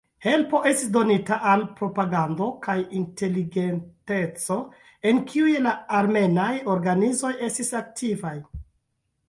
Helpo 0.25 0.59
estis 0.69 0.87
donita 0.93 1.35
en 1.49 1.65
propagando 1.81 2.47
kaj 2.63 2.75
inteligenteco 3.01 4.59
en 5.11 5.23
kiuj 5.33 5.55
la 5.69 5.77
armenaj 6.01 6.51
organizoj 6.77 7.35
estis 7.51 7.73
aktivaj. 7.85 8.37